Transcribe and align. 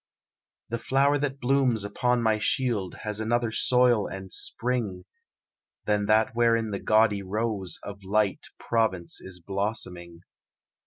"The 0.69 0.79
flower 0.79 1.19
that 1.19 1.39
blooms 1.39 1.83
upon 1.83 2.23
my 2.23 2.39
shield 2.39 2.95
It 2.95 2.97
has 3.01 3.19
another 3.19 3.51
soil 3.51 4.07
and 4.07 4.31
spring 4.33 5.05
Than 5.85 6.07
that 6.07 6.33
wherein 6.35 6.71
the 6.71 6.79
gaudy 6.79 7.21
rose 7.21 7.77
Of 7.83 8.03
light 8.03 8.47
Provence 8.57 9.21
is 9.21 9.39
blossoming. 9.39 10.21